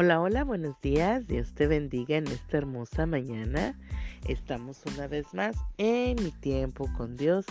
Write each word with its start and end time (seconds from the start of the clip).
Hola, 0.00 0.20
hola, 0.20 0.44
buenos 0.44 0.80
días. 0.80 1.26
Dios 1.26 1.54
te 1.54 1.66
bendiga 1.66 2.18
en 2.18 2.28
esta 2.28 2.58
hermosa 2.58 3.04
mañana. 3.04 3.76
Estamos 4.28 4.80
una 4.94 5.08
vez 5.08 5.34
más 5.34 5.56
en 5.76 6.22
mi 6.22 6.30
tiempo 6.30 6.88
con 6.96 7.16
Dios, 7.16 7.44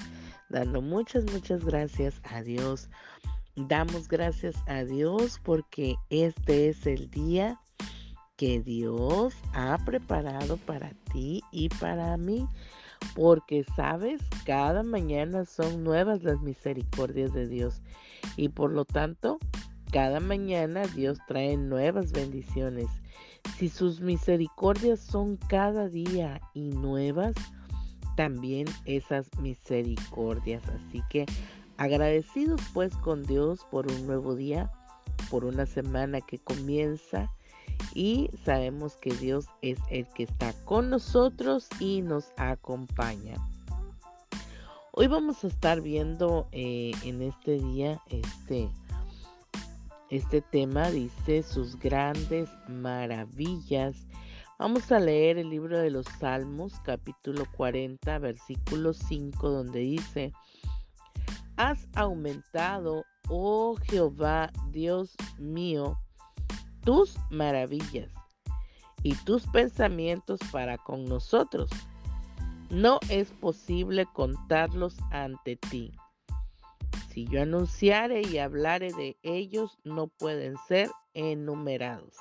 dando 0.47 0.81
muchas, 0.81 1.25
muchas 1.33 1.65
gracias 1.65 2.21
a 2.23 2.41
Dios. 2.43 2.89
Damos 3.57 4.07
gracias 4.07 4.55
a 4.65 4.85
Dios 4.85 5.41
porque 5.43 5.97
este 6.09 6.69
es 6.69 6.87
el 6.87 7.11
día 7.11 7.59
que 8.37 8.61
Dios 8.61 9.33
ha 9.51 9.77
preparado 9.83 10.55
para 10.55 10.91
ti 11.11 11.43
y 11.51 11.67
para 11.67 12.15
mí. 12.15 12.47
Porque 13.13 13.65
sabes, 13.75 14.21
cada 14.45 14.83
mañana 14.83 15.43
son 15.43 15.83
nuevas 15.83 16.23
las 16.23 16.39
misericordias 16.39 17.33
de 17.33 17.45
Dios. 17.45 17.81
Y 18.37 18.47
por 18.47 18.71
lo 18.71 18.85
tanto, 18.85 19.37
cada 19.91 20.19
mañana 20.19 20.83
Dios 20.87 21.19
trae 21.27 21.57
nuevas 21.57 22.11
bendiciones. 22.11 22.87
Si 23.57 23.69
sus 23.69 24.01
misericordias 24.01 24.99
son 24.99 25.37
cada 25.37 25.87
día 25.87 26.41
y 26.53 26.69
nuevas, 26.69 27.33
también 28.15 28.67
esas 28.85 29.27
misericordias. 29.39 30.63
Así 30.67 31.01
que 31.09 31.25
agradecidos 31.77 32.61
pues 32.73 32.95
con 32.97 33.23
Dios 33.23 33.65
por 33.71 33.89
un 33.89 34.05
nuevo 34.07 34.35
día, 34.35 34.71
por 35.29 35.45
una 35.45 35.65
semana 35.65 36.21
que 36.21 36.39
comienza 36.39 37.31
y 37.93 38.29
sabemos 38.43 38.95
que 38.97 39.11
Dios 39.11 39.45
es 39.61 39.79
el 39.89 40.07
que 40.09 40.23
está 40.23 40.53
con 40.65 40.89
nosotros 40.89 41.67
y 41.79 42.01
nos 42.01 42.31
acompaña. 42.37 43.35
Hoy 44.91 45.07
vamos 45.07 45.43
a 45.43 45.47
estar 45.47 45.81
viendo 45.81 46.47
eh, 46.51 46.91
en 47.03 47.21
este 47.21 47.59
día 47.59 48.01
este 48.09 48.69
este 50.09 50.41
tema 50.41 50.89
dice 50.89 51.43
sus 51.43 51.77
grandes 51.77 52.49
maravillas. 52.67 54.07
Vamos 54.57 54.91
a 54.91 54.99
leer 54.99 55.37
el 55.37 55.49
libro 55.49 55.77
de 55.77 55.91
los 55.91 56.05
Salmos, 56.19 56.73
capítulo 56.83 57.45
40, 57.55 58.17
versículo 58.19 58.93
5, 58.93 59.49
donde 59.49 59.79
dice, 59.79 60.33
Has 61.57 61.87
aumentado, 61.95 63.03
oh 63.29 63.75
Jehová, 63.83 64.51
Dios 64.71 65.15
mío, 65.37 65.99
tus 66.83 67.17
maravillas 67.29 68.11
y 69.03 69.13
tus 69.15 69.45
pensamientos 69.47 70.39
para 70.51 70.77
con 70.77 71.05
nosotros. 71.05 71.69
No 72.69 72.99
es 73.09 73.31
posible 73.31 74.05
contarlos 74.13 74.97
ante 75.11 75.57
ti. 75.57 75.91
Si 77.17 77.25
yo 77.25 77.41
anunciare 77.41 78.21
y 78.21 78.37
hablare 78.37 78.93
de 78.93 79.17
ellos, 79.23 79.79
no 79.83 80.05
pueden 80.05 80.53
ser 80.67 80.87
enumerados. 81.15 82.13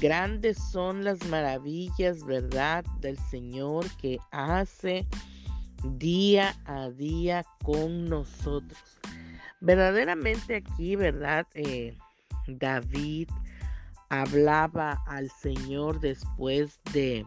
Grandes 0.00 0.56
son 0.56 1.04
las 1.04 1.22
maravillas, 1.26 2.24
¿verdad?, 2.24 2.86
del 3.00 3.18
Señor 3.18 3.84
que 3.98 4.18
hace 4.30 5.06
día 5.98 6.56
a 6.64 6.88
día 6.88 7.44
con 7.62 8.06
nosotros. 8.06 8.80
Verdaderamente 9.60 10.56
aquí, 10.56 10.96
¿verdad? 10.96 11.46
Eh, 11.52 11.98
David 12.46 13.28
hablaba 14.08 15.02
al 15.06 15.28
Señor 15.28 16.00
después 16.00 16.80
de 16.94 17.26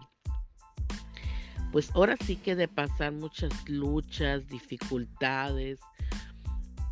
pues 1.72 1.92
ahora 1.94 2.16
sí 2.26 2.36
que 2.36 2.56
de 2.56 2.68
pasar 2.68 3.12
muchas 3.12 3.52
luchas, 3.68 4.48
dificultades. 4.48 5.80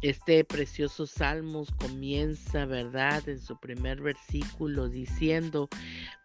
Este 0.02 0.44
precioso 0.44 1.08
Salmos 1.08 1.72
comienza, 1.72 2.66
¿verdad? 2.66 3.28
En 3.30 3.40
su 3.40 3.58
primer 3.58 4.02
versículo 4.02 4.90
diciendo, 4.90 5.70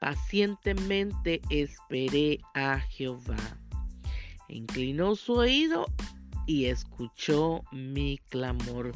pacientemente 0.00 1.40
esperé 1.48 2.40
a 2.54 2.80
Jehová. 2.80 3.36
Inclinó 4.48 5.14
su 5.14 5.34
oído 5.34 5.86
y 6.46 6.64
escuchó 6.64 7.62
mi 7.70 8.18
clamor. 8.30 8.92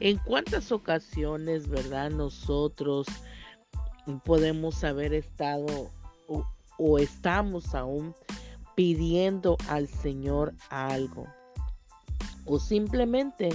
En 0.00 0.18
cuántas 0.18 0.72
ocasiones, 0.72 1.68
¿verdad? 1.68 2.10
Nosotros 2.10 3.06
podemos 4.24 4.82
haber 4.82 5.14
estado 5.14 5.92
o, 6.26 6.44
o 6.78 6.98
estamos 6.98 7.72
aún 7.74 8.14
pidiendo 8.74 9.56
al 9.68 9.88
Señor 9.88 10.54
algo 10.70 11.26
o 12.46 12.58
simplemente 12.58 13.50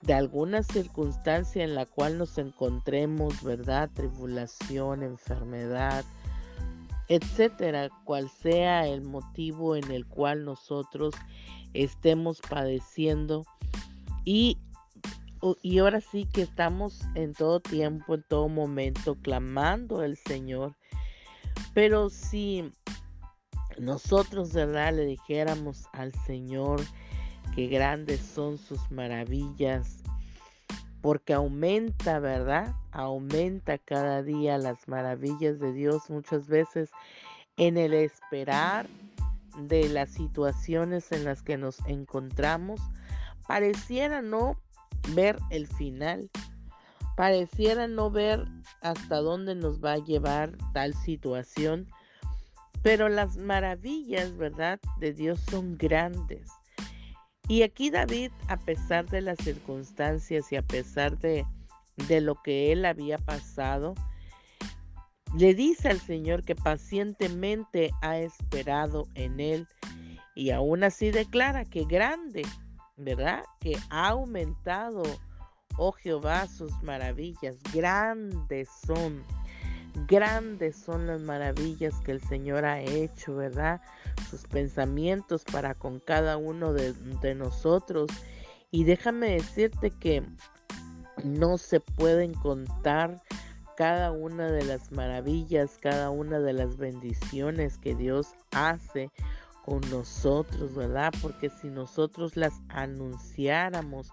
de 0.00 0.14
alguna 0.14 0.62
circunstancia 0.62 1.62
en 1.62 1.74
la 1.74 1.86
cual 1.86 2.18
nos 2.18 2.38
encontremos, 2.38 3.42
¿verdad? 3.42 3.90
Tribulación, 3.94 5.02
enfermedad, 5.02 6.04
etcétera, 7.08 7.90
cual 8.04 8.28
sea 8.28 8.86
el 8.86 9.02
motivo 9.02 9.76
en 9.76 9.90
el 9.90 10.06
cual 10.06 10.44
nosotros 10.44 11.14
estemos 11.72 12.40
padeciendo 12.40 13.44
y 14.24 14.58
y 15.60 15.78
ahora 15.78 16.00
sí 16.00 16.28
que 16.32 16.42
estamos 16.42 17.00
en 17.16 17.34
todo 17.34 17.58
tiempo, 17.58 18.14
en 18.14 18.22
todo 18.22 18.48
momento, 18.48 19.16
clamando 19.16 19.98
al 19.98 20.16
Señor. 20.16 20.76
Pero 21.74 22.10
si 22.10 22.70
nosotros, 23.78 24.52
¿verdad? 24.52 24.94
Le 24.94 25.04
dijéramos 25.04 25.86
al 25.92 26.12
Señor 26.26 26.80
que 27.54 27.66
grandes 27.66 28.20
son 28.20 28.58
sus 28.58 28.90
maravillas, 28.90 30.02
porque 31.00 31.34
aumenta, 31.34 32.18
¿verdad? 32.18 32.74
Aumenta 32.92 33.78
cada 33.78 34.22
día 34.22 34.58
las 34.58 34.88
maravillas 34.88 35.58
de 35.58 35.72
Dios 35.72 36.08
muchas 36.08 36.46
veces 36.46 36.90
en 37.56 37.76
el 37.76 37.92
esperar 37.92 38.86
de 39.58 39.88
las 39.88 40.10
situaciones 40.10 41.12
en 41.12 41.24
las 41.24 41.42
que 41.42 41.58
nos 41.58 41.78
encontramos. 41.86 42.80
Pareciera 43.46 44.22
no 44.22 44.56
ver 45.14 45.38
el 45.50 45.66
final, 45.66 46.30
pareciera 47.16 47.88
no 47.88 48.10
ver 48.10 48.46
hasta 48.80 49.16
dónde 49.16 49.54
nos 49.54 49.82
va 49.84 49.94
a 49.94 50.04
llevar 50.04 50.56
tal 50.72 50.94
situación 50.94 51.88
pero 52.82 53.08
las 53.08 53.36
maravillas, 53.36 54.36
¿verdad? 54.36 54.80
De 54.98 55.12
Dios 55.12 55.40
son 55.50 55.76
grandes. 55.78 56.50
Y 57.48 57.62
aquí 57.62 57.90
David, 57.90 58.30
a 58.48 58.56
pesar 58.56 59.06
de 59.08 59.20
las 59.20 59.38
circunstancias 59.38 60.52
y 60.52 60.56
a 60.56 60.62
pesar 60.62 61.18
de, 61.18 61.44
de 62.08 62.20
lo 62.20 62.40
que 62.42 62.72
él 62.72 62.84
había 62.84 63.18
pasado, 63.18 63.94
le 65.36 65.54
dice 65.54 65.88
al 65.88 66.00
Señor 66.00 66.44
que 66.44 66.54
pacientemente 66.54 67.90
ha 68.02 68.18
esperado 68.18 69.06
en 69.14 69.40
él 69.40 69.66
y 70.34 70.50
aún 70.50 70.84
así 70.84 71.10
declara 71.10 71.64
que 71.64 71.84
grande, 71.84 72.42
¿verdad? 72.96 73.42
Que 73.60 73.76
ha 73.90 74.08
aumentado, 74.08 75.02
oh 75.76 75.92
Jehová, 75.92 76.46
sus 76.46 76.72
maravillas, 76.82 77.56
grandes 77.72 78.68
son 78.86 79.22
Grandes 79.94 80.76
son 80.76 81.06
las 81.06 81.20
maravillas 81.20 81.94
que 82.00 82.12
el 82.12 82.20
Señor 82.20 82.64
ha 82.64 82.80
hecho, 82.80 83.36
¿verdad? 83.36 83.80
Sus 84.30 84.46
pensamientos 84.46 85.44
para 85.44 85.74
con 85.74 86.00
cada 86.00 86.36
uno 86.38 86.72
de, 86.72 87.34
nosotros. 87.34 88.10
Y 88.70 88.84
déjame 88.84 89.32
decirte 89.32 89.90
que 89.90 90.22
no 91.24 91.58
se 91.58 91.80
pueden 91.80 92.32
contar 92.32 93.22
cada 93.76 94.12
una 94.12 94.50
de 94.50 94.64
las 94.64 94.92
maravillas, 94.92 95.78
cada 95.80 96.10
una 96.10 96.38
de 96.40 96.54
las 96.54 96.76
bendiciones 96.78 97.78
que 97.78 97.94
Dios 97.94 98.34
hace 98.52 99.10
con 99.64 99.80
nosotros, 99.90 100.74
¿verdad? 100.74 101.12
Porque 101.20 101.50
si 101.50 101.68
nosotros 101.68 102.36
las 102.36 102.54
anunciáramos 102.68 104.10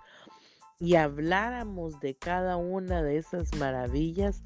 y 0.80 0.96
habláramos 0.96 2.00
de 2.00 2.16
cada 2.16 2.56
una 2.56 3.04
de 3.04 3.18
esas 3.18 3.54
maravillas, 3.56 4.44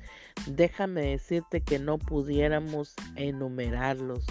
déjame 0.47 1.01
decirte 1.01 1.61
que 1.61 1.77
no 1.77 1.99
pudiéramos 1.99 2.95
enumerarlos. 3.15 4.25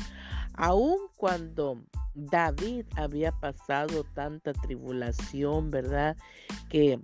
Aun 0.54 0.98
cuando 1.16 1.80
David 2.14 2.86
había 2.96 3.30
pasado 3.30 4.04
tanta 4.14 4.52
tribulación, 4.52 5.70
¿verdad? 5.70 6.16
Que, 6.68 7.00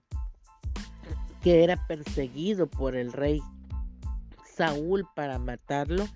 que 1.43 1.63
era 1.63 1.87
perseguido 1.87 2.67
por 2.67 2.97
el 2.97 3.13
rey 3.13 3.41
Saúl 4.45 5.07
para 5.15 5.39
matarlo. 5.39 6.09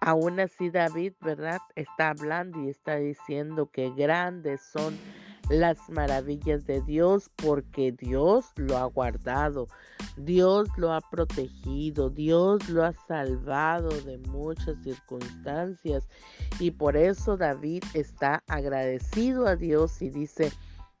Aún 0.00 0.38
así 0.38 0.70
David, 0.70 1.14
¿verdad? 1.20 1.58
Está 1.74 2.10
hablando 2.10 2.62
y 2.62 2.68
está 2.68 2.96
diciendo 2.96 3.68
que 3.72 3.90
grandes 3.90 4.60
son 4.62 4.96
las 5.48 5.88
maravillas 5.88 6.66
de 6.66 6.80
Dios 6.82 7.30
porque 7.36 7.92
Dios 7.92 8.46
lo 8.56 8.76
ha 8.76 8.84
guardado, 8.84 9.68
Dios 10.16 10.68
lo 10.76 10.92
ha 10.92 11.00
protegido, 11.00 12.10
Dios 12.10 12.68
lo 12.68 12.84
ha 12.84 12.92
salvado 12.92 13.88
de 13.88 14.18
muchas 14.18 14.76
circunstancias. 14.82 16.08
Y 16.58 16.72
por 16.72 16.96
eso 16.96 17.36
David 17.36 17.84
está 17.94 18.42
agradecido 18.46 19.46
a 19.46 19.56
Dios 19.56 20.02
y 20.02 20.10
dice, 20.10 20.52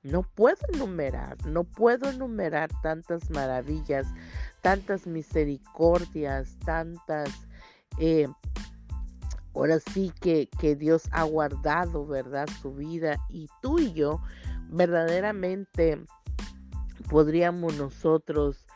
no 0.02 0.22
puedo 0.22 0.58
enumerar, 0.72 1.36
no 1.46 1.64
puedo 1.64 2.08
enumerar 2.08 2.70
tantas 2.82 3.28
maravillas, 3.30 4.06
tantas 4.60 5.06
misericordias, 5.06 6.56
tantas, 6.64 7.30
eh, 7.98 8.28
ahora 9.56 9.80
sí 9.92 10.12
que, 10.20 10.48
que 10.60 10.76
Dios 10.76 11.04
ha 11.12 11.24
guardado, 11.24 12.06
¿verdad? 12.06 12.46
Su 12.60 12.74
vida 12.74 13.16
y 13.28 13.48
tú 13.62 13.78
y 13.78 13.92
yo 13.92 14.20
verdaderamente 14.68 16.00
podríamos 17.08 17.76
nosotros 17.76 18.66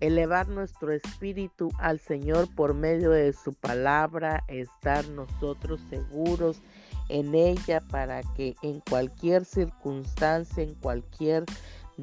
elevar 0.00 0.48
nuestro 0.48 0.92
espíritu 0.92 1.70
al 1.78 1.98
Señor 1.98 2.52
por 2.54 2.74
medio 2.74 3.10
de 3.10 3.32
su 3.32 3.52
palabra, 3.52 4.44
estar 4.48 5.06
nosotros 5.08 5.80
seguros 5.90 6.62
en 7.08 7.34
ella 7.34 7.80
para 7.90 8.22
que 8.34 8.54
en 8.62 8.80
cualquier 8.80 9.44
circunstancia, 9.44 10.62
en 10.62 10.74
cualquier 10.74 11.44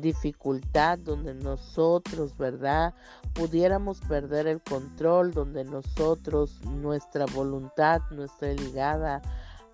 dificultad 0.01 0.99
donde 0.99 1.33
nosotros, 1.33 2.37
¿verdad? 2.37 2.93
Pudiéramos 3.33 3.99
perder 4.01 4.47
el 4.47 4.61
control, 4.61 5.33
donde 5.33 5.63
nosotros, 5.63 6.59
nuestra 6.65 7.25
voluntad 7.25 8.01
no 8.11 8.23
esté 8.23 8.55
ligada 8.55 9.21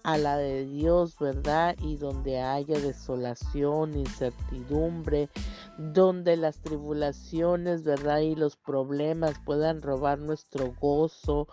a 0.04 0.18
la 0.18 0.38
de 0.38 0.66
Dios, 0.66 1.18
¿verdad? 1.18 1.76
Y 1.82 1.96
donde 1.96 2.42
haya 2.42 2.78
desolación, 2.80 3.98
incertidumbre, 3.98 5.30
donde 5.78 6.36
las 6.36 6.60
tribulaciones, 6.60 7.84
¿verdad? 7.84 8.20
Y 8.20 8.36
los 8.36 8.58
problemas 8.58 9.40
puedan 9.46 9.82
robar 9.82 10.20
nuestro 10.20 10.74
gozo, 10.80 11.48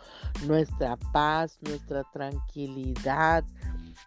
nuestra 0.46 0.96
paz, 1.12 1.58
nuestra 1.62 2.04
tranquilidad. 2.12 3.44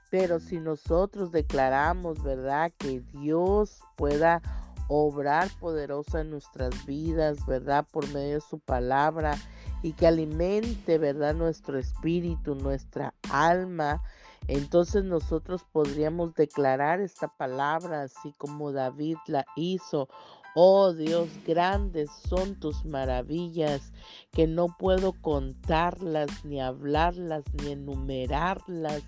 Pero 0.09 0.39
si 0.39 0.59
nosotros 0.59 1.31
declaramos, 1.31 2.21
¿verdad? 2.23 2.71
Que 2.77 3.01
Dios 3.13 3.81
pueda 3.95 4.41
obrar 4.87 5.49
poderosa 5.59 6.21
en 6.21 6.29
nuestras 6.29 6.85
vidas, 6.85 7.45
¿verdad? 7.45 7.85
Por 7.91 8.07
medio 8.13 8.35
de 8.35 8.41
su 8.41 8.59
palabra 8.59 9.35
y 9.81 9.93
que 9.93 10.07
alimente, 10.07 10.97
¿verdad? 10.97 11.33
Nuestro 11.33 11.79
espíritu, 11.79 12.55
nuestra 12.55 13.13
alma 13.31 14.01
entonces 14.47 15.03
nosotros 15.03 15.63
podríamos 15.71 16.33
declarar 16.35 16.99
esta 16.99 17.27
palabra 17.27 18.03
así 18.03 18.33
como 18.37 18.71
David 18.71 19.17
la 19.27 19.45
hizo. 19.55 20.09
Oh 20.55 20.93
Dios, 20.93 21.29
grandes 21.47 22.09
son 22.27 22.59
tus 22.59 22.85
maravillas, 22.85 23.91
que 24.31 24.45
no 24.45 24.67
puedo 24.77 25.13
contarlas, 25.13 26.45
ni 26.45 26.61
hablarlas, 26.61 27.43
ni 27.53 27.71
enumerarlas 27.71 29.01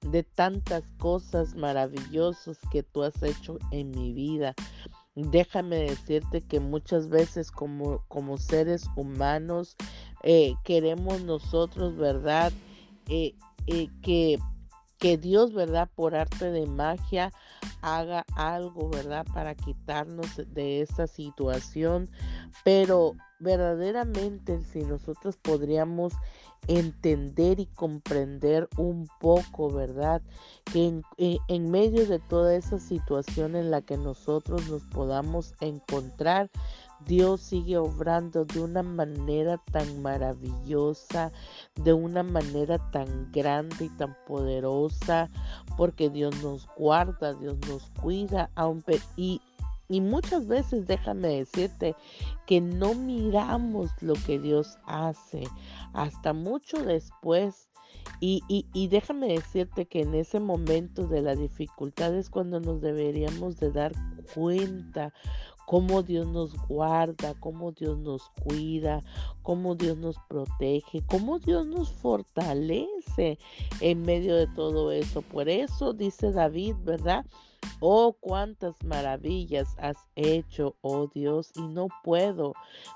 de 0.00 0.22
tantas 0.22 0.82
cosas 0.98 1.54
maravillosas 1.54 2.58
que 2.70 2.82
tú 2.82 3.02
has 3.02 3.22
hecho 3.22 3.58
en 3.70 3.90
mi 3.90 4.12
vida. 4.12 4.54
Déjame 5.14 5.76
decirte 5.76 6.40
que 6.40 6.60
muchas 6.60 7.08
veces 7.08 7.50
como, 7.50 8.04
como 8.08 8.38
seres 8.38 8.86
humanos 8.96 9.76
eh, 10.22 10.54
queremos 10.64 11.22
nosotros, 11.22 11.96
¿verdad? 11.96 12.52
Eh, 13.08 13.34
eh, 13.66 13.88
que 14.02 14.38
que 15.00 15.16
Dios, 15.16 15.52
¿verdad? 15.54 15.88
Por 15.96 16.14
arte 16.14 16.52
de 16.52 16.66
magia 16.66 17.32
haga 17.80 18.24
algo, 18.36 18.90
¿verdad? 18.90 19.26
Para 19.32 19.54
quitarnos 19.54 20.36
de 20.52 20.82
esa 20.82 21.06
situación. 21.06 22.08
Pero 22.64 23.14
verdaderamente 23.40 24.60
si 24.60 24.84
nosotros 24.84 25.36
podríamos 25.36 26.12
entender 26.68 27.58
y 27.58 27.66
comprender 27.66 28.68
un 28.76 29.08
poco, 29.18 29.70
¿verdad? 29.70 30.22
Que 30.72 30.86
en, 30.86 31.02
eh, 31.16 31.38
en, 31.48 31.70
medio 31.70 32.06
de 32.06 32.18
toda 32.18 32.54
esa 32.54 32.78
situación 32.78 33.56
en 33.56 33.70
la 33.70 33.80
que 33.80 33.96
nosotros 33.96 34.68
nos 34.68 34.82
podamos 34.82 35.54
encontrar, 35.60 36.50
Dios 37.06 37.40
sigue 37.40 37.78
obrando 37.78 38.44
de 38.44 38.60
una 38.60 38.82
manera 38.82 39.58
tan 39.72 40.02
maravillosa, 40.02 41.32
de 41.76 41.92
una 41.92 42.22
manera 42.22 42.78
tan 42.90 43.32
grande 43.32 43.86
y 43.86 43.88
tan 43.88 44.16
poderosa, 44.26 45.30
porque 45.76 46.10
Dios 46.10 46.42
nos 46.42 46.68
guarda, 46.76 47.32
Dios 47.34 47.56
nos 47.68 47.88
cuida, 48.00 48.50
aunque 48.54 49.00
y 49.16 49.40
y 49.90 50.00
muchas 50.00 50.46
veces 50.46 50.86
déjame 50.86 51.28
decirte 51.28 51.96
que 52.46 52.60
no 52.60 52.94
miramos 52.94 53.90
lo 54.00 54.14
que 54.14 54.38
Dios 54.38 54.78
hace 54.86 55.42
hasta 55.92 56.32
mucho 56.32 56.82
después. 56.84 57.68
Y, 58.20 58.42
y, 58.48 58.66
y, 58.72 58.88
déjame 58.88 59.28
decirte 59.28 59.86
que 59.86 60.02
en 60.02 60.14
ese 60.14 60.40
momento 60.40 61.06
de 61.06 61.22
la 61.22 61.34
dificultad 61.34 62.14
es 62.14 62.30
cuando 62.30 62.60
nos 62.60 62.80
deberíamos 62.80 63.58
de 63.58 63.72
dar 63.72 63.92
cuenta 64.34 65.12
cómo 65.66 66.02
Dios 66.02 66.26
nos 66.26 66.54
guarda, 66.66 67.34
cómo 67.38 67.72
Dios 67.72 67.98
nos 67.98 68.28
cuida, 68.42 69.02
cómo 69.42 69.74
Dios 69.74 69.96
nos 69.96 70.16
protege, 70.28 71.02
cómo 71.06 71.38
Dios 71.38 71.66
nos 71.66 71.90
fortalece 71.92 73.38
en 73.80 74.02
medio 74.02 74.36
de 74.36 74.46
todo 74.48 74.92
eso. 74.92 75.22
Por 75.22 75.48
eso 75.48 75.92
dice 75.92 76.32
David, 76.32 76.76
¿verdad? 76.84 77.24
Oh, 77.82 78.14
cuántas 78.20 78.74
maravillas 78.84 79.74
has 79.78 79.96
hecho, 80.14 80.76
oh 80.82 81.06
Dios, 81.06 81.50
y 81.56 81.62
no 81.62 81.88
puedo, 82.04 82.52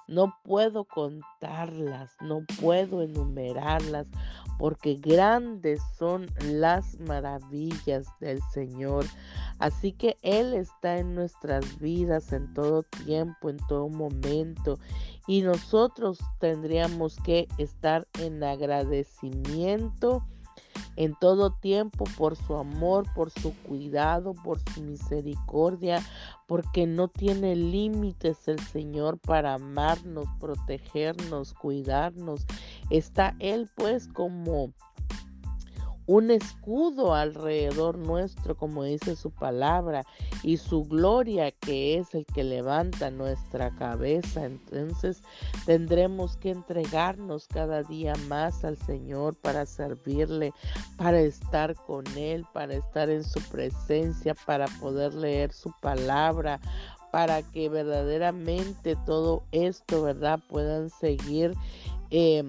no 0.09 0.37
puedo 0.45 0.85
contarlas, 0.85 2.15
no 2.21 2.45
puedo 2.61 3.01
enumerarlas, 3.01 4.07
porque 4.59 4.97
grandes 4.97 5.81
son 5.99 6.27
las 6.45 7.01
maravillas 7.01 8.07
del 8.21 8.41
Señor. 8.53 9.07
Así 9.59 9.93
que 9.93 10.19
Él 10.21 10.53
está 10.53 10.99
en 10.99 11.15
nuestras 11.15 11.79
vidas 11.79 12.33
en 12.35 12.53
todo 12.53 12.83
tiempo, 13.05 13.49
en 13.49 13.57
todo 13.69 13.89
momento, 13.89 14.79
y 15.27 15.41
nosotros 15.41 16.19
tendríamos 16.41 17.17
que 17.25 17.49
estar 17.57 18.07
en 18.21 18.43
agradecimiento 18.43 20.23
en 20.97 21.15
todo 21.15 21.51
tiempo 21.51 22.05
por 22.17 22.37
su 22.37 22.57
amor, 22.57 23.07
por 23.15 23.31
su 23.31 23.55
cuidado, 23.63 24.35
por 24.35 24.59
su 24.71 24.83
misericordia, 24.83 26.03
porque 26.47 26.87
no 26.87 27.09
tiene 27.09 27.57
límites 27.57 28.49
el 28.49 28.61
Señor 28.61 29.19
para 29.19 29.55
amarnos, 29.55 30.27
protegernos, 30.39 31.55
cuidarnos. 31.55 32.47
Está 32.91 33.35
Él 33.39 33.69
pues 33.77 34.09
como 34.09 34.73
un 36.07 36.31
escudo 36.31 37.15
alrededor 37.15 37.97
nuestro, 37.97 38.57
como 38.57 38.85
dice 38.85 39.17
su 39.17 39.31
palabra, 39.31 40.05
y 40.43 40.59
su 40.59 40.85
gloria 40.85 41.51
que 41.51 41.99
es 41.99 42.15
el 42.15 42.27
que 42.27 42.45
levanta 42.45 43.11
nuestra 43.11 43.75
cabeza. 43.77 44.45
Entonces 44.45 45.23
tendremos 45.65 46.37
que 46.37 46.51
entregarnos 46.51 47.49
cada 47.49 47.83
día 47.83 48.15
más 48.29 48.65
al 48.65 48.77
Señor 48.77 49.35
para 49.37 49.65
servirle, 49.67 50.53
para 50.97 51.21
estar 51.21 51.75
con 51.75 52.07
Él, 52.17 52.45
para 52.53 52.75
estar 52.75 53.09
en 53.09 53.25
su 53.25 53.41
presencia, 53.51 54.35
para 54.47 54.67
poder 54.81 55.15
leer 55.15 55.53
su 55.53 55.73
palabra, 55.81 56.61
para 57.11 57.43
que 57.43 57.69
verdaderamente 57.69 58.97
todo 59.07 59.45
esto, 59.53 60.03
¿verdad?, 60.03 60.41
puedan 60.49 60.91
seguir. 60.91 61.55
Eh, 62.11 62.45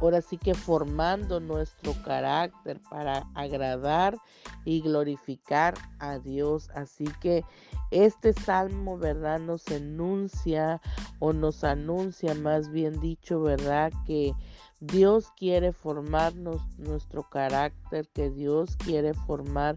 ahora 0.00 0.20
sí 0.20 0.38
que 0.38 0.54
formando 0.54 1.40
nuestro 1.40 1.94
carácter 2.04 2.80
para 2.90 3.26
agradar 3.34 4.16
y 4.64 4.80
glorificar 4.80 5.74
a 5.98 6.18
Dios. 6.18 6.70
Así 6.74 7.04
que 7.20 7.44
este 7.90 8.32
salmo, 8.32 8.98
¿verdad? 8.98 9.40
Nos 9.40 9.66
enuncia 9.68 10.80
o 11.18 11.32
nos 11.32 11.64
anuncia, 11.64 12.34
más 12.34 12.70
bien 12.70 13.00
dicho, 13.00 13.40
¿verdad? 13.40 13.92
Que 14.06 14.34
Dios 14.80 15.32
quiere 15.36 15.72
formarnos 15.72 16.62
nuestro 16.78 17.28
carácter, 17.28 18.08
que 18.14 18.30
Dios 18.30 18.76
quiere 18.76 19.12
formar 19.12 19.76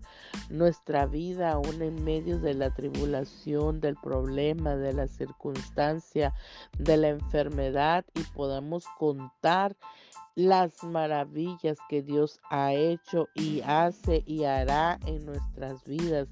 nuestra 0.49 1.07
vida 1.07 1.53
aún 1.53 1.81
en 1.81 2.03
medio 2.03 2.39
de 2.39 2.53
la 2.53 2.73
tribulación, 2.73 3.81
del 3.81 3.95
problema, 3.95 4.75
de 4.75 4.93
la 4.93 5.07
circunstancia, 5.07 6.33
de 6.77 6.97
la 6.97 7.09
enfermedad 7.09 8.05
y 8.13 8.21
podamos 8.35 8.85
contar 8.99 9.75
las 10.35 10.83
maravillas 10.83 11.77
que 11.89 12.01
Dios 12.01 12.39
ha 12.49 12.73
hecho 12.73 13.27
y 13.35 13.61
hace 13.61 14.23
y 14.25 14.43
hará 14.43 14.99
en 15.05 15.25
nuestras 15.25 15.83
vidas. 15.83 16.27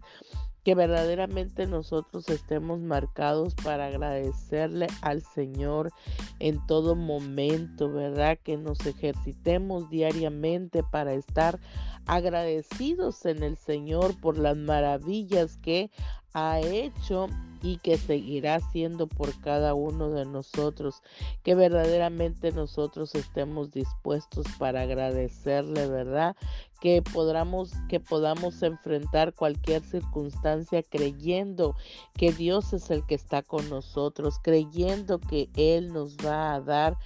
Que 0.64 0.76
verdaderamente 0.76 1.66
nosotros 1.66 2.30
estemos 2.30 2.80
marcados 2.80 3.56
para 3.56 3.88
agradecerle 3.88 4.88
al 5.02 5.22
Señor 5.22 5.92
en 6.40 6.66
todo 6.68 6.96
momento, 6.96 7.92
¿verdad? 7.92 8.38
Que 8.44 8.58
nos 8.58 8.86
ejercitemos 8.86 9.90
diariamente 9.90 10.84
para 10.84 11.14
estar 11.14 11.60
agradecidos 12.06 13.26
en 13.26 13.44
el 13.44 13.56
Señor 13.56 14.20
por 14.20 14.38
las 14.38 14.58
maravillas 14.58 15.58
que 15.58 15.92
ha 16.34 16.60
hecho 16.60 17.28
y 17.62 17.78
que 17.78 17.98
seguirá 17.98 18.56
haciendo 18.56 19.08
por 19.08 19.38
cada 19.42 19.74
uno 19.74 20.10
de 20.10 20.26
nosotros. 20.26 21.02
Que 21.44 21.56
verdaderamente 21.56 22.52
nosotros 22.52 23.16
estemos 23.16 23.72
dispuestos 23.72 24.46
para 24.58 24.82
agradecerle, 24.82 25.88
¿verdad? 25.88 26.36
Que 26.80 27.02
podamos, 27.02 27.74
que 27.90 28.00
podamos 28.00 28.62
enfrentar 28.64 29.34
cualquier 29.34 29.82
circunstancia 29.84 30.84
creyendo 30.84 31.76
que 32.14 32.32
Dios 32.32 32.74
es 32.74 32.90
el 32.90 33.06
que 33.06 33.16
está 33.16 33.42
con 33.42 33.70
nosotros, 33.70 34.40
creyendo 34.42 35.20
que 35.20 35.50
Él 35.56 35.92
nos 35.92 36.16
va 36.18 36.54
a 36.54 36.62
dar 36.62 36.98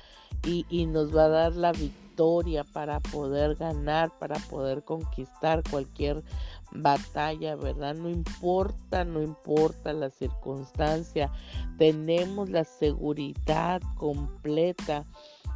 y, 0.46 0.66
y 0.70 0.86
nos 0.86 1.16
va 1.16 1.26
a 1.26 1.30
dar 1.30 1.56
la 1.56 1.72
victoria 1.72 2.64
para 2.64 3.00
poder 3.00 3.56
ganar, 3.56 4.12
para 4.20 4.36
poder 4.36 4.84
conquistar 4.84 5.64
cualquier 5.70 6.24
batalla, 6.76 7.56
¿verdad? 7.56 7.96
No 7.96 8.10
importa, 8.10 9.04
no 9.04 9.22
importa 9.22 9.94
la 9.94 10.10
circunstancia, 10.10 11.32
tenemos 11.78 12.50
la 12.50 12.64
seguridad 12.64 13.82
completa 13.98 15.06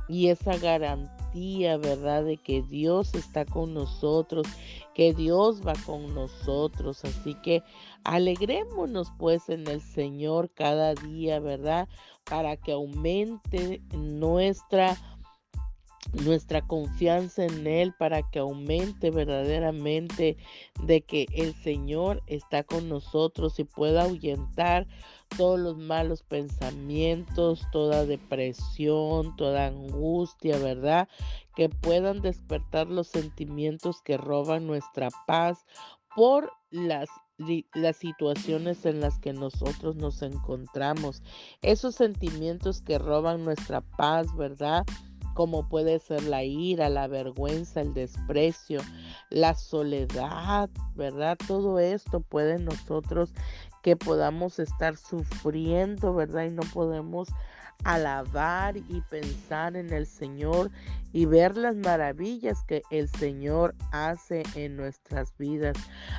y 0.07 0.29
esa 0.29 0.57
garantía, 0.57 1.77
¿verdad? 1.77 2.23
De 2.23 2.37
que 2.37 2.61
Dios 2.61 3.13
está 3.13 3.45
con 3.45 3.73
nosotros, 3.73 4.47
que 4.93 5.13
Dios 5.13 5.61
va 5.65 5.73
con 5.85 6.13
nosotros. 6.13 7.03
Así 7.03 7.35
que 7.35 7.63
alegrémonos 8.03 9.11
pues 9.17 9.49
en 9.49 9.67
el 9.67 9.81
Señor 9.81 10.49
cada 10.53 10.93
día, 10.93 11.39
¿verdad? 11.39 11.89
Para 12.23 12.55
que 12.57 12.71
aumente 12.71 13.81
nuestra 13.91 14.97
nuestra 16.13 16.61
confianza 16.61 17.45
en 17.45 17.67
Él 17.67 17.93
para 17.97 18.23
que 18.23 18.39
aumente 18.39 19.11
verdaderamente 19.11 20.37
de 20.83 21.01
que 21.01 21.27
el 21.33 21.53
Señor 21.55 22.23
está 22.27 22.63
con 22.63 22.89
nosotros 22.89 23.59
y 23.59 23.63
pueda 23.63 24.03
ahuyentar 24.03 24.87
todos 25.35 25.59
los 25.59 25.77
malos 25.77 26.23
pensamientos, 26.23 27.61
toda 27.71 28.05
depresión, 28.05 29.35
toda 29.35 29.67
angustia, 29.67 30.57
¿verdad? 30.57 31.09
Que 31.55 31.69
puedan 31.69 32.21
despertar 32.21 32.87
los 32.87 33.07
sentimientos 33.07 34.01
que 34.01 34.17
roban 34.17 34.67
nuestra 34.67 35.09
paz 35.25 35.65
por 36.15 36.51
las 36.71 37.09
las 37.73 37.97
situaciones 37.97 38.85
en 38.85 38.99
las 38.99 39.19
que 39.19 39.31
nosotros 39.31 39.95
nos 39.95 40.21
encontramos, 40.23 41.21
esos 41.61 41.93
sentimientos 41.93 42.81
que 42.81 42.97
roban 42.97 43.43
nuestra 43.43 43.81
paz, 43.81 44.35
¿verdad? 44.35 44.83
Como 45.37 45.69
puede 45.69 45.99
ser 45.99 46.23
la 46.23 46.43
ira, 46.43 46.89
la 46.89 47.07
vergüenza, 47.07 47.81
el 47.81 47.93
desprecio, 47.93 48.81
la 49.29 49.53
soledad, 49.53 50.67
¿verdad? 50.95 51.37
Todo 51.47 51.77
esto 51.77 52.21
puede 52.21 52.57
nosotros 52.57 53.35
que 53.83 53.95
podamos 53.95 54.57
estar 54.57 54.97
sufriendo, 54.97 56.15
¿verdad? 56.15 56.45
Y 56.45 56.49
no 56.49 56.63
podemos 56.73 57.27
alabar 57.83 58.77
y 58.77 59.01
pensar 59.11 59.75
en 59.75 59.93
el 59.93 60.07
Señor 60.07 60.71
y 61.13 61.25
ver 61.25 61.57
las 61.57 61.75
maravillas 61.75 62.63
que 62.63 62.81
el 62.91 63.09
Señor 63.09 63.75
hace 63.91 64.43
en 64.55 64.75
nuestras 64.75 65.35
vidas. 65.37 65.77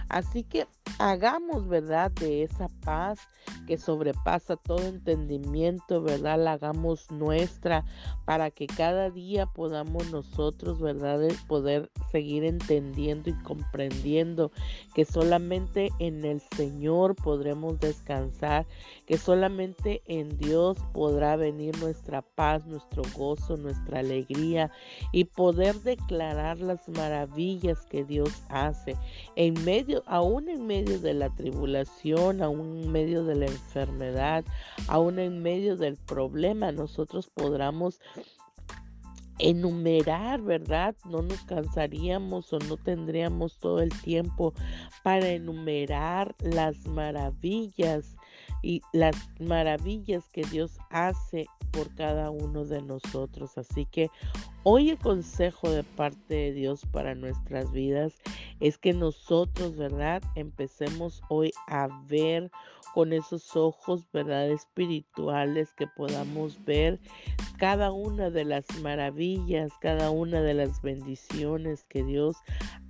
Así 0.08 0.44
que 0.44 0.66
hagamos, 0.98 1.68
¿verdad? 1.68 2.10
De 2.10 2.42
esa 2.42 2.68
paz 2.84 3.20
que 3.66 3.78
sobrepasa 3.78 4.56
todo 4.56 4.82
entendimiento, 4.82 6.02
¿verdad? 6.02 6.38
La 6.38 6.52
hagamos 6.52 7.10
nuestra 7.10 7.84
para 8.24 8.50
que 8.50 8.66
cada 8.66 9.10
día 9.10 9.46
podamos 9.46 10.10
nosotros, 10.10 10.80
¿verdad? 10.80 11.20
Poder 11.46 11.90
seguir 12.10 12.44
entendiendo 12.44 13.30
y 13.30 13.34
comprendiendo 13.42 14.50
que 14.94 15.04
solamente 15.04 15.90
en 15.98 16.24
el 16.24 16.40
Señor 16.56 17.14
podremos 17.14 17.78
descansar, 17.78 18.66
que 19.06 19.18
solamente 19.18 20.02
en 20.06 20.36
Dios 20.38 20.78
podrá 20.92 21.36
venir 21.36 21.78
nuestra 21.78 22.22
paz, 22.22 22.66
nuestro 22.66 23.02
gozo, 23.14 23.56
nuestra 23.56 24.00
alegría 24.00 24.70
y 25.12 25.24
poder 25.24 25.76
declarar 25.80 26.58
las 26.58 26.88
maravillas 26.88 27.84
que 27.86 28.04
Dios 28.04 28.30
hace 28.48 28.96
en 29.36 29.54
medio, 29.64 30.02
aún 30.06 30.48
en 30.48 30.66
medio 30.66 30.98
de 31.00 31.14
la 31.14 31.30
tribulación, 31.30 32.42
aún 32.42 32.82
en 32.82 32.92
medio 32.92 33.24
de 33.24 33.36
la 33.36 33.46
enfermedad, 33.46 34.44
aún 34.86 35.18
en 35.18 35.42
medio 35.42 35.76
del 35.76 35.96
problema, 35.96 36.72
nosotros 36.72 37.30
podamos 37.32 38.00
enumerar, 39.38 40.42
¿verdad? 40.42 40.94
No 41.04 41.22
nos 41.22 41.42
cansaríamos 41.44 42.52
o 42.52 42.58
no 42.58 42.76
tendríamos 42.76 43.58
todo 43.58 43.80
el 43.80 43.90
tiempo 44.02 44.52
para 45.02 45.28
enumerar 45.28 46.34
las 46.40 46.86
maravillas 46.86 48.16
y 48.62 48.82
las 48.92 49.14
maravillas 49.38 50.28
que 50.32 50.42
Dios 50.42 50.78
hace 50.90 51.46
por 51.70 51.94
cada 51.94 52.30
uno 52.30 52.64
de 52.64 52.82
nosotros. 52.82 53.56
Así 53.56 53.86
que 53.86 54.10
hoy 54.70 54.90
el 54.90 54.98
consejo 54.98 55.70
de 55.70 55.82
parte 55.82 56.34
de 56.34 56.52
Dios 56.52 56.82
para 56.92 57.14
nuestras 57.14 57.72
vidas 57.72 58.12
es 58.60 58.76
que 58.76 58.92
nosotros, 58.92 59.78
¿verdad? 59.78 60.22
Empecemos 60.34 61.22
hoy 61.30 61.52
a 61.68 61.88
ver 62.06 62.50
con 62.94 63.12
esos 63.12 63.56
ojos, 63.56 64.06
¿verdad? 64.12 64.50
Espirituales 64.50 65.72
que 65.74 65.86
podamos 65.86 66.64
ver 66.64 66.98
cada 67.58 67.90
una 67.92 68.30
de 68.30 68.44
las 68.44 68.64
maravillas, 68.82 69.72
cada 69.80 70.10
una 70.10 70.40
de 70.40 70.54
las 70.54 70.80
bendiciones 70.80 71.84
que 71.84 72.04
Dios 72.04 72.36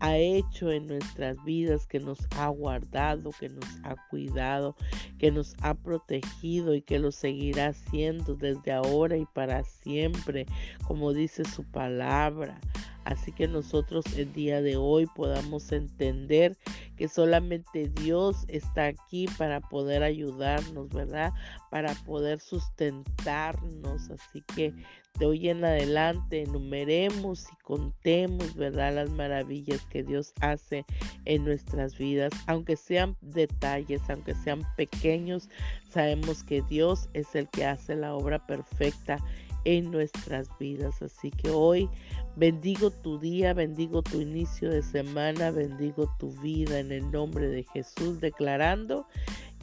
ha 0.01 0.17
hecho 0.17 0.71
en 0.71 0.87
nuestras 0.87 1.43
vidas, 1.45 1.87
que 1.87 2.01
nos 2.01 2.19
ha 2.37 2.49
guardado, 2.49 3.31
que 3.39 3.49
nos 3.49 3.65
ha 3.85 3.97
cuidado, 4.09 4.77
que 5.19 5.31
nos 5.31 5.57
ha 5.63 5.75
protegido 5.75 6.75
y 6.75 6.83
que 6.83 6.99
lo 6.99 7.13
seguirá 7.13 7.69
haciendo 7.69 8.35
desde 8.35 8.73
ahora 8.73 9.17
y 9.17 9.27
para 9.27 9.65
siempre, 9.65 10.47
como 10.87 11.13
dice 11.13 11.45
su 11.45 11.65
palabra. 11.65 12.61
Así 13.09 13.33
que 13.33 13.49
nosotros 13.49 14.05
el 14.19 14.35
día 14.35 14.61
de 14.61 14.77
hoy 14.77 15.07
podamos 15.07 15.73
entender 15.73 16.59
que 16.95 17.09
solamente 17.09 17.89
Dios 17.89 18.45
está 18.49 18.85
aquí 18.85 19.27
para 19.39 19.63
poder 19.63 20.03
ayudarnos, 20.03 20.91
¿verdad? 20.91 21.33
Para 21.71 21.95
poder 22.05 22.39
sustentarnos. 22.39 24.11
Así 24.11 24.43
que 24.55 24.75
de 25.19 25.25
hoy 25.25 25.49
en 25.49 25.65
adelante 25.65 26.43
enumeremos 26.43 27.47
y 27.51 27.57
contemos, 27.63 28.55
¿verdad? 28.55 28.97
Las 28.97 29.09
maravillas 29.09 29.87
que 29.87 30.03
Dios 30.03 30.35
hace 30.43 30.85
en 31.25 31.47
nuestras 31.47 31.97
vidas. 31.97 32.31
Aunque 32.47 32.77
sean 32.77 33.17
detalles, 33.23 34.03
aunque 34.11 34.35
sean 34.35 34.61
pequeños, 34.77 35.49
sabemos 35.89 36.45
que 36.45 36.61
Dios 36.61 37.09
es 37.15 37.35
el 37.35 37.49
que 37.49 37.65
hace 37.65 37.97
la 37.97 38.15
obra 38.15 38.47
perfecta 38.47 39.17
en 39.65 39.91
nuestras 39.91 40.49
vidas. 40.59 41.03
Así 41.03 41.31
que 41.31 41.51
hoy 41.51 41.89
bendigo 42.37 42.91
tu 42.91 43.19
día, 43.19 43.55
bendigo 43.55 44.03
tu 44.03 44.21
inicio 44.21 44.71
de 44.71 44.83
semana, 44.83 45.51
bendigo 45.51 46.13
tu 46.19 46.33
vida 46.41 46.79
en 46.79 46.93
el 46.93 47.11
nombre 47.11 47.49
de 47.49 47.65
Jesús, 47.65 48.21
declarando 48.21 49.07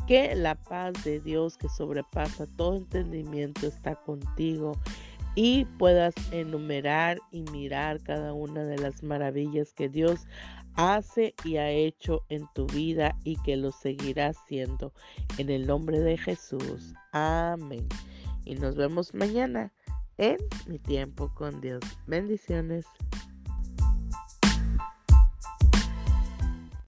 que 0.07 0.35
la 0.35 0.55
paz 0.55 0.93
de 1.03 1.19
Dios 1.19 1.57
que 1.57 1.67
sobrepasa 1.69 2.45
todo 2.55 2.75
entendimiento 2.75 3.67
está 3.67 3.95
contigo 3.95 4.73
y 5.35 5.65
puedas 5.77 6.13
enumerar 6.31 7.19
y 7.31 7.41
mirar 7.51 8.01
cada 8.01 8.33
una 8.33 8.63
de 8.63 8.77
las 8.77 9.03
maravillas 9.03 9.73
que 9.73 9.89
Dios 9.89 10.27
hace 10.75 11.33
y 11.43 11.57
ha 11.57 11.69
hecho 11.69 12.23
en 12.29 12.47
tu 12.53 12.67
vida 12.67 13.15
y 13.23 13.35
que 13.37 13.57
lo 13.57 13.71
seguirá 13.71 14.27
haciendo. 14.27 14.93
En 15.37 15.49
el 15.49 15.67
nombre 15.67 15.99
de 15.99 16.17
Jesús. 16.17 16.93
Amén. 17.11 17.87
Y 18.45 18.55
nos 18.55 18.75
vemos 18.75 19.13
mañana 19.13 19.73
en 20.17 20.37
mi 20.67 20.79
tiempo 20.79 21.33
con 21.33 21.61
Dios. 21.61 21.81
Bendiciones. 22.07 22.85